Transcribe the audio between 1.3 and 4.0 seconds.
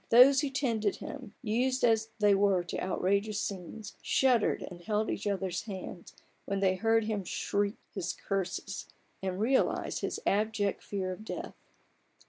used as they were to outrageous scenes,